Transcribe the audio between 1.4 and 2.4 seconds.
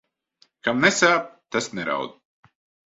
tas neraud.